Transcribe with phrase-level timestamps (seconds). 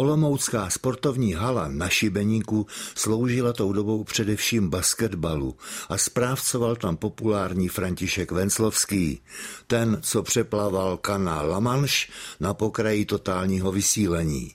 [0.00, 5.56] Olomoucká sportovní hala na Šibeníku sloužila tou dobou především basketbalu
[5.88, 9.20] a správcoval tam populární František Venclovský,
[9.66, 14.54] ten, co přeplaval kanál La Manche na pokraji totálního vysílení.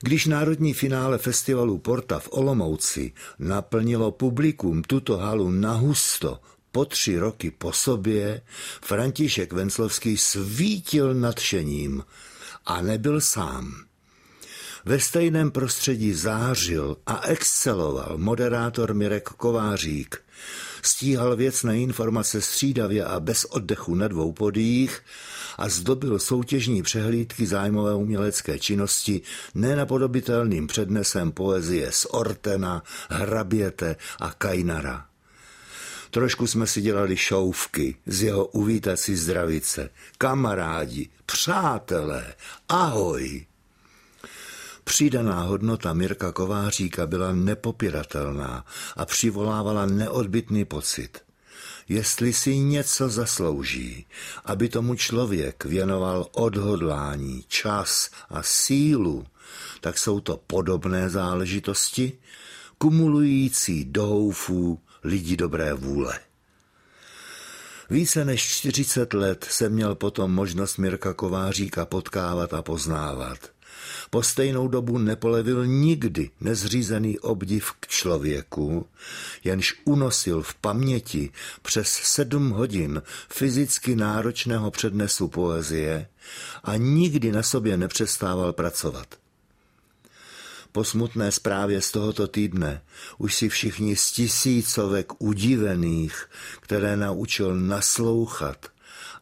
[0.00, 6.38] Když národní finále festivalu Porta v Olomouci naplnilo publikum tuto halu na husto
[6.72, 8.42] po tři roky po sobě,
[8.82, 12.04] František Venclovský svítil nadšením
[12.66, 13.91] a nebyl sám.
[14.84, 20.22] Ve stejném prostředí zářil a exceloval moderátor Mirek Kovářík.
[20.82, 25.00] Stíhal věcné informace střídavě a bez oddechu na dvou podích
[25.58, 29.20] a zdobil soutěžní přehlídky zájmové umělecké činnosti
[29.54, 35.06] nenapodobitelným přednesem poezie z Ortena, Hraběte a Kajnara.
[36.10, 39.90] Trošku jsme si dělali šouvky z jeho uvítací zdravice.
[40.18, 42.34] Kamarádi, přátelé,
[42.68, 43.46] ahoj.
[44.92, 48.64] Přidaná hodnota Mirka Kováříka byla nepopiratelná
[48.96, 51.18] a přivolávala neodbitný pocit.
[51.88, 54.06] Jestli si něco zaslouží,
[54.44, 59.26] aby tomu člověk věnoval odhodlání, čas a sílu,
[59.80, 62.12] tak jsou to podobné záležitosti,
[62.78, 66.20] kumulující doufů lidí dobré vůle.
[67.90, 73.38] Více než 40 let jsem měl potom možnost Mirka Kováříka potkávat a poznávat.
[74.14, 78.86] Po stejnou dobu nepolevil nikdy nezřízený obdiv k člověku,
[79.44, 81.30] jenž unosil v paměti
[81.62, 86.08] přes sedm hodin fyzicky náročného přednesu poezie
[86.64, 89.06] a nikdy na sobě nepřestával pracovat.
[90.72, 92.82] Po smutné zprávě z tohoto týdne
[93.18, 96.28] už si všichni z tisícovek udivených,
[96.60, 98.66] které naučil naslouchat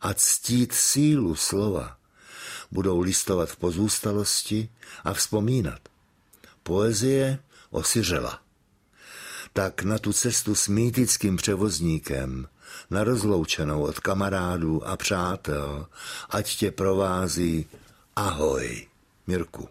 [0.00, 1.99] a ctít sílu slova,
[2.70, 4.68] budou listovat v pozůstalosti
[5.04, 5.80] a vzpomínat.
[6.62, 7.38] Poezie
[7.70, 8.40] osiřela.
[9.52, 12.48] Tak na tu cestu s mýtickým převozníkem,
[12.90, 15.86] na rozloučenou od kamarádů a přátel,
[16.30, 17.66] ať tě provází
[18.16, 18.86] ahoj,
[19.26, 19.68] Mirku.